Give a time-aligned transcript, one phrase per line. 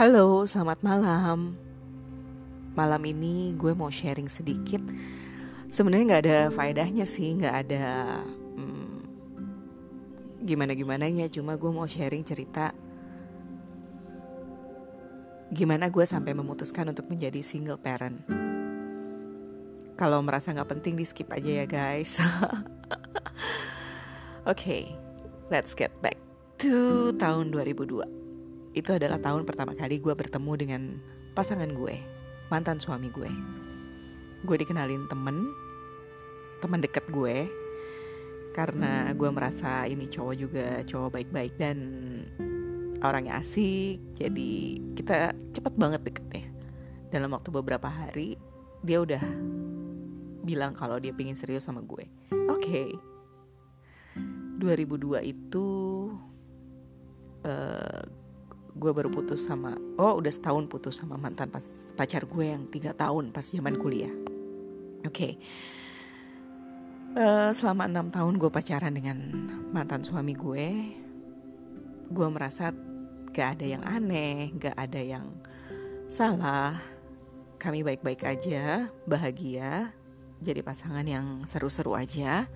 [0.00, 1.60] Halo, selamat malam.
[2.72, 4.80] Malam ini gue mau sharing sedikit.
[5.68, 8.16] Sebenarnya nggak ada faedahnya sih, nggak ada
[8.56, 8.96] hmm,
[10.40, 11.28] gimana gimananya.
[11.28, 12.72] Cuma gue mau sharing cerita
[15.52, 18.24] gimana gue sampai memutuskan untuk menjadi single parent.
[20.00, 22.24] Kalau merasa nggak penting di skip aja ya guys.
[24.48, 24.82] Oke, okay,
[25.52, 26.16] let's get back
[26.56, 28.19] to tahun 2002
[28.70, 30.82] itu adalah tahun pertama kali gue bertemu dengan
[31.34, 31.96] pasangan gue,
[32.50, 33.30] mantan suami gue.
[34.46, 35.50] Gue dikenalin temen,
[36.62, 37.50] teman deket gue,
[38.54, 41.78] karena gue merasa ini cowok juga cowok baik-baik dan
[43.00, 44.52] orangnya asik, jadi
[44.94, 46.46] kita cepet banget deketnya.
[47.10, 48.38] Dalam waktu beberapa hari,
[48.86, 49.22] dia udah
[50.46, 52.06] bilang kalau dia pingin serius sama gue.
[52.46, 52.88] Oke, okay.
[54.60, 55.66] 2002 itu
[57.48, 58.04] uh,
[58.74, 61.62] gue baru putus sama oh udah setahun putus sama mantan pas,
[61.94, 64.12] pacar gue yang tiga tahun pas zaman kuliah.
[65.06, 65.10] Oke.
[65.10, 65.32] Okay.
[67.16, 69.18] uh, eh, selama enam tahun gue pacaran dengan
[69.70, 70.68] mantan suami gue
[72.10, 72.74] gue merasa
[73.30, 75.26] gak ada yang aneh gak ada yang
[76.10, 76.74] salah.
[77.60, 79.92] Kami baik-baik aja bahagia
[80.40, 82.48] jadi pasangan yang seru-seru aja.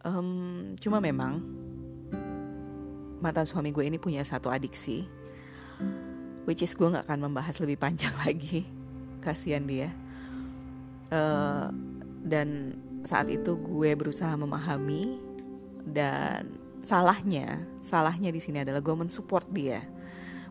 [0.00, 1.44] Um, cuma memang
[3.20, 5.20] mantan suami gue ini punya satu adiksi
[6.50, 8.66] which is gue gak akan membahas lebih panjang lagi.
[9.22, 9.94] Kasihan dia.
[11.14, 11.70] Uh,
[12.26, 12.74] dan
[13.06, 15.18] saat itu gue berusaha memahami
[15.86, 16.46] dan
[16.84, 19.78] salahnya salahnya di sini adalah gue mensupport dia.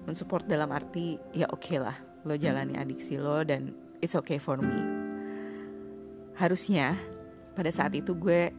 [0.08, 4.56] Mensupport dalam arti ya oke okay lah lo jalani adiksi lo dan it's okay for
[4.60, 4.80] me.
[6.40, 6.96] Harusnya
[7.60, 8.52] pada saat itu gue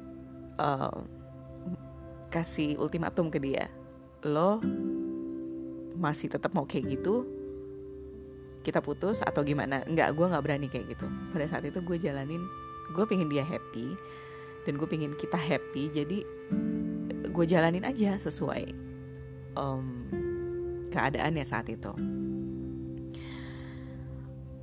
[0.61, 0.99] uh,
[2.29, 3.67] kasih ultimatum ke dia
[4.27, 4.61] lo
[6.01, 7.29] masih tetap mau kayak gitu
[8.61, 9.81] kita putus atau gimana?
[9.89, 11.07] Nggak gue nggak berani kayak gitu.
[11.33, 12.45] Pada saat itu gue jalanin
[12.91, 13.95] gue pengen dia happy
[14.67, 16.19] dan gue pengen kita happy jadi
[17.31, 18.75] gue jalanin aja sesuai
[19.55, 20.07] um,
[20.91, 21.93] keadaannya saat itu.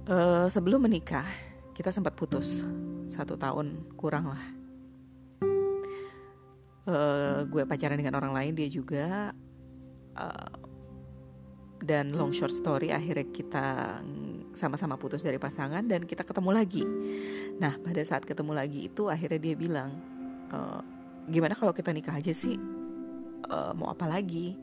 [0.07, 1.25] Uh, sebelum menikah
[1.75, 2.63] kita sempat putus
[3.07, 4.43] satu tahun kurang lah.
[6.87, 9.35] Uh, gue pacaran dengan orang lain dia juga
[10.17, 10.67] uh,
[11.81, 13.65] dan long short story akhirnya kita
[14.57, 16.83] sama-sama putus dari pasangan dan kita ketemu lagi.
[17.61, 19.93] Nah pada saat ketemu lagi itu akhirnya dia bilang,
[20.49, 20.57] e,
[21.29, 22.57] gimana kalau kita nikah aja sih?
[23.45, 24.57] E, mau apa lagi?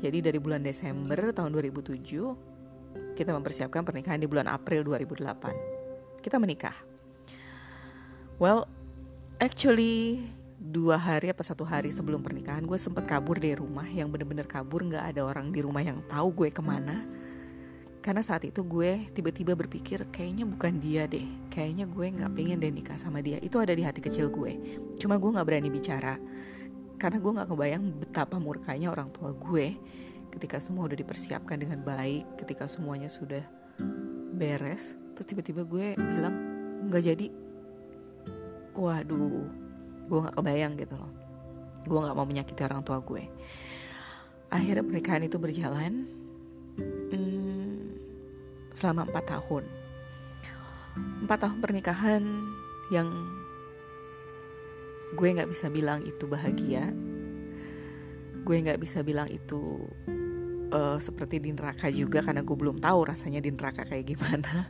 [0.00, 6.24] Jadi dari bulan Desember tahun 2007 kita mempersiapkan pernikahan di bulan April 2008.
[6.24, 6.74] Kita menikah.
[8.40, 8.64] Well,
[9.36, 10.24] actually
[10.62, 14.86] dua hari apa satu hari sebelum pernikahan gue sempet kabur dari rumah yang bener-bener kabur
[14.86, 17.02] nggak ada orang di rumah yang tahu gue ke mana.
[18.02, 21.26] Karena saat itu gue tiba-tiba berpikir kayaknya bukan dia deh.
[21.50, 23.42] Kayaknya gue nggak pengen deh nikah sama dia.
[23.42, 24.58] Itu ada di hati kecil gue.
[24.98, 26.18] Cuma gue nggak berani bicara.
[26.98, 29.74] Karena gue nggak kebayang betapa murkanya orang tua gue
[30.34, 33.42] ketika semua udah dipersiapkan dengan baik ketika semuanya sudah
[34.34, 34.98] beres.
[35.14, 36.34] Terus tiba-tiba gue bilang
[36.90, 37.26] nggak jadi.
[38.74, 39.61] Waduh
[40.06, 41.12] gue nggak kebayang gitu loh.
[41.86, 43.24] Gue nggak mau menyakiti orang tua gue.
[44.52, 46.04] Akhirnya pernikahan itu berjalan
[47.10, 47.78] hmm,
[48.70, 49.64] selama empat tahun.
[51.24, 52.22] Empat tahun pernikahan
[52.92, 53.08] yang
[55.16, 56.92] gue nggak bisa bilang itu bahagia.
[58.42, 59.86] Gue nggak bisa bilang itu
[60.74, 64.68] uh, seperti di neraka juga karena gue belum tahu rasanya di neraka kayak gimana.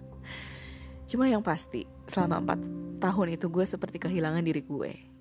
[1.11, 2.61] Cuma yang pasti selama empat
[3.03, 5.12] tahun itu gue seperti kehilangan diri gue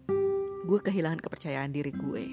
[0.71, 2.25] gue kehilangan kepercayaan diri gue.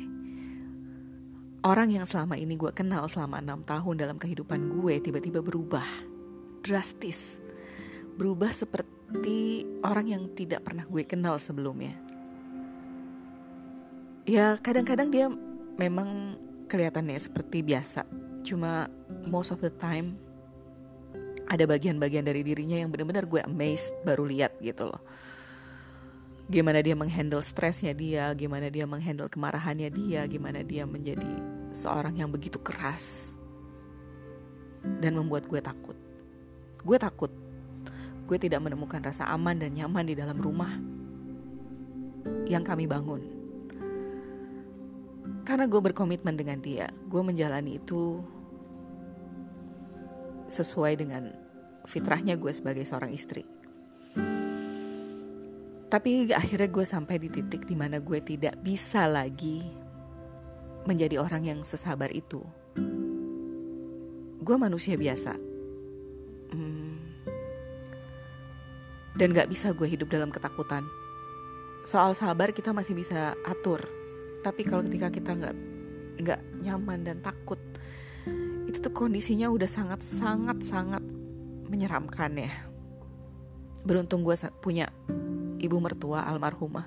[1.66, 5.82] Orang yang selama ini gue kenal selama enam tahun dalam kehidupan gue tiba-tiba berubah
[6.62, 7.42] drastis,
[8.14, 11.98] berubah seperti orang yang tidak pernah gue kenal sebelumnya.
[14.22, 15.26] Ya kadang-kadang dia
[15.74, 16.38] memang
[16.70, 18.06] kelihatannya seperti biasa,
[18.46, 18.86] cuma
[19.26, 20.14] most of the time
[21.50, 25.02] ada bagian-bagian dari dirinya yang benar-benar gue amazed baru lihat gitu loh
[26.48, 31.28] gimana dia menghandle stresnya dia, gimana dia menghandle kemarahannya dia, gimana dia menjadi
[31.76, 33.36] seorang yang begitu keras
[35.04, 35.96] dan membuat gue takut.
[36.80, 37.28] Gue takut.
[38.24, 40.72] Gue tidak menemukan rasa aman dan nyaman di dalam rumah
[42.48, 43.20] yang kami bangun.
[45.44, 48.20] Karena gue berkomitmen dengan dia, gue menjalani itu
[50.48, 51.28] sesuai dengan
[51.84, 53.57] fitrahnya gue sebagai seorang istri.
[55.88, 59.64] Tapi akhirnya gue sampai di titik di mana gue tidak bisa lagi
[60.84, 62.44] menjadi orang yang sesabar itu.
[64.48, 65.36] gue manusia biasa.
[66.56, 66.96] Hmm,
[69.20, 70.88] dan gak bisa gue hidup dalam ketakutan.
[71.84, 73.84] Soal sabar kita masih bisa atur.
[74.40, 75.56] Tapi kalau ketika kita nggak
[76.24, 77.60] nggak nyaman dan takut
[78.68, 81.02] itu tuh kondisinya udah sangat sangat sangat
[81.68, 82.52] menyeramkan ya.
[83.84, 84.88] Beruntung gue punya
[85.58, 86.86] ibu mertua almarhumah.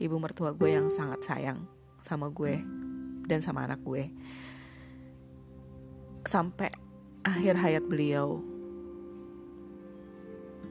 [0.00, 1.68] Ibu mertua gue yang sangat sayang
[2.00, 2.56] sama gue
[3.28, 4.08] dan sama anak gue.
[6.24, 6.72] Sampai
[7.20, 8.40] akhir hayat beliau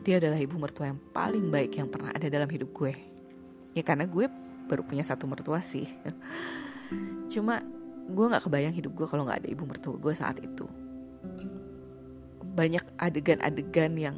[0.01, 2.93] dia adalah ibu mertua yang paling baik yang pernah ada dalam hidup gue.
[3.77, 4.25] Ya karena gue
[4.65, 5.85] baru punya satu mertua sih.
[7.31, 7.61] Cuma
[8.09, 10.65] gue nggak kebayang hidup gue kalau nggak ada ibu mertua gue saat itu.
[12.57, 14.17] Banyak adegan-adegan yang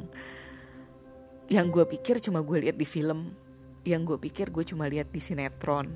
[1.50, 3.34] yang gue pikir cuma gue lihat di film
[3.82, 5.90] yang gue pikir gue cuma lihat di sinetron.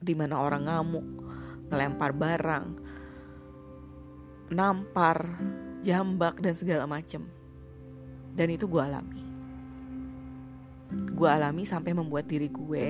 [0.00, 1.06] Di mana orang ngamuk
[1.68, 2.66] ngelempar barang
[4.50, 5.38] nampar
[5.84, 7.28] jambak dan segala macem.
[8.34, 9.22] Dan itu gue alami.
[11.14, 12.86] Gue alami sampai membuat diri gue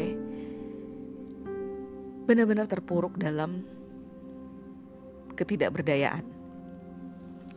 [2.25, 3.67] benar-benar terpuruk dalam
[5.35, 6.25] ketidakberdayaan.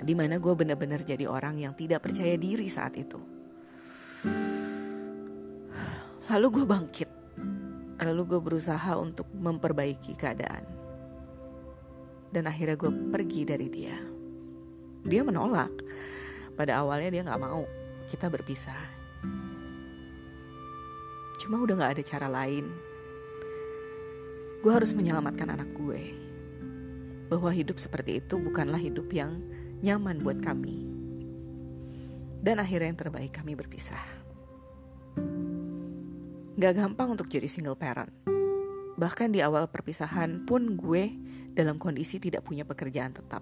[0.03, 3.32] Di mana gue benar-benar jadi orang yang tidak percaya diri saat itu
[6.33, 7.09] Lalu gue bangkit.
[8.01, 10.65] Lalu gue berusaha untuk memperbaiki keadaan.
[12.33, 13.93] Dan akhirnya gue pergi dari dia.
[15.05, 15.69] Dia menolak.
[16.57, 17.61] Pada awalnya dia gak mau
[18.09, 18.81] kita berpisah.
[21.37, 22.65] Cuma udah gak ada cara lain.
[24.65, 26.17] Gue harus menyelamatkan anak gue.
[27.29, 29.37] Bahwa hidup seperti itu bukanlah hidup yang
[29.85, 30.89] nyaman buat kami.
[32.41, 34.22] Dan akhirnya yang terbaik kami berpisah.
[36.53, 38.13] Gak gampang untuk jadi single parent.
[38.93, 41.09] Bahkan di awal perpisahan pun gue
[41.49, 43.41] dalam kondisi tidak punya pekerjaan tetap.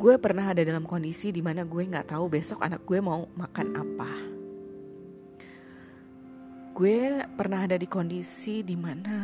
[0.00, 3.68] Gue pernah ada dalam kondisi di mana gue gak tahu besok anak gue mau makan
[3.76, 4.12] apa.
[6.72, 9.20] Gue pernah ada di kondisi di mana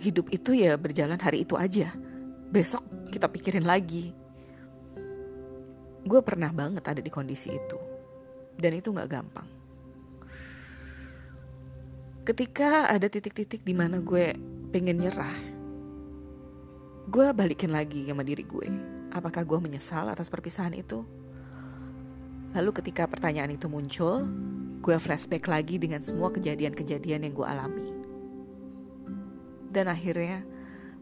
[0.00, 1.92] hidup itu ya berjalan hari itu aja.
[2.48, 4.16] Besok kita pikirin lagi.
[6.08, 7.76] Gue pernah banget ada di kondisi itu.
[8.56, 9.53] Dan itu gak gampang
[12.24, 14.32] ketika ada titik-titik di mana gue
[14.72, 15.38] pengen nyerah,
[17.12, 18.68] gue balikin lagi sama diri gue.
[19.12, 21.04] Apakah gue menyesal atas perpisahan itu?
[22.56, 24.24] Lalu ketika pertanyaan itu muncul,
[24.80, 27.88] gue flashback lagi dengan semua kejadian-kejadian yang gue alami.
[29.68, 30.48] Dan akhirnya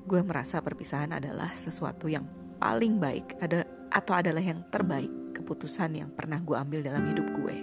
[0.03, 2.27] gue merasa perpisahan adalah sesuatu yang
[2.59, 3.63] paling baik ada
[3.95, 7.57] atau adalah yang terbaik keputusan yang pernah gue ambil dalam hidup gue.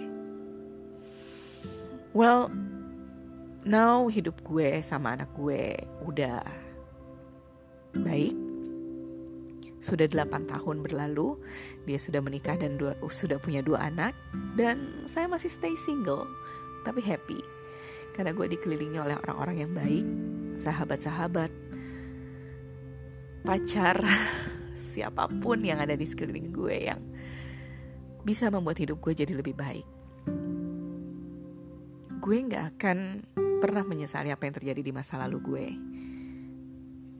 [2.10, 2.50] Well,
[3.68, 5.76] now hidup gue sama anak gue
[6.06, 6.40] udah
[8.00, 8.36] baik.
[9.80, 11.40] Sudah 8 tahun berlalu,
[11.88, 14.12] dia sudah menikah dan dua, sudah punya dua anak
[14.52, 16.28] dan saya masih stay single
[16.84, 17.40] tapi happy
[18.12, 20.04] karena gue dikelilingi oleh orang-orang yang baik,
[20.60, 21.48] sahabat-sahabat,
[23.46, 23.96] pacar,
[24.76, 27.00] siapa pun yang ada di sekeliling gue yang
[28.20, 29.86] bisa membuat hidup gue jadi lebih baik.
[32.20, 33.24] Gue gak akan
[33.60, 35.66] pernah menyesali apa yang terjadi di masa lalu gue.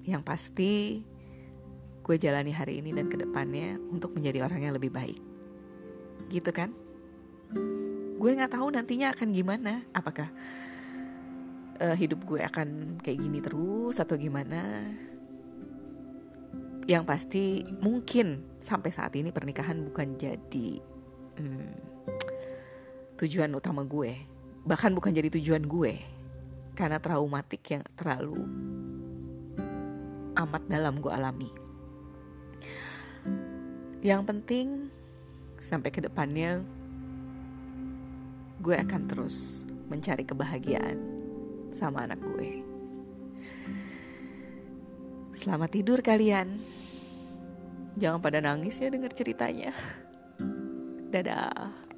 [0.09, 0.73] Yang pasti
[2.01, 5.21] gue jalani hari ini dan ke depannya untuk menjadi orang yang lebih baik.
[6.33, 6.73] Gitu kan?
[8.17, 9.85] Gue gak tahu nantinya akan gimana.
[9.93, 10.33] Apakah
[11.85, 14.89] uh, hidup gue akan kayak gini terus atau gimana?
[16.89, 17.45] Yang pasti
[17.85, 20.69] mungkin sampai saat ini pernikahan bukan jadi
[21.37, 21.73] hmm,
[23.21, 24.17] tujuan utama gue.
[24.65, 26.20] Bahkan bukan jadi tujuan gue
[26.81, 28.41] karena traumatik yang terlalu
[30.33, 31.53] amat dalam gue alami.
[34.01, 34.89] Yang penting
[35.61, 36.65] sampai ke depannya
[38.65, 40.97] gue akan terus mencari kebahagiaan
[41.69, 42.65] sama anak gue.
[45.37, 46.49] Selamat tidur kalian.
[48.01, 49.77] Jangan pada nangis ya denger ceritanya.
[51.13, 51.90] Dadah.